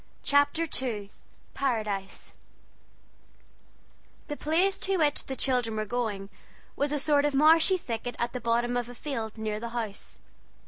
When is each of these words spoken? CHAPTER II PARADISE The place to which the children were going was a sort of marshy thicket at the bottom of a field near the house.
CHAPTER 0.23 0.67
II 0.81 1.11
PARADISE 1.53 2.33
The 4.29 4.35
place 4.35 4.79
to 4.79 4.97
which 4.97 5.25
the 5.27 5.35
children 5.35 5.75
were 5.75 5.85
going 5.85 6.31
was 6.75 6.91
a 6.91 6.97
sort 6.97 7.23
of 7.23 7.35
marshy 7.35 7.77
thicket 7.77 8.15
at 8.17 8.33
the 8.33 8.41
bottom 8.41 8.75
of 8.75 8.89
a 8.89 8.95
field 8.95 9.37
near 9.37 9.59
the 9.59 9.69
house. 9.77 10.17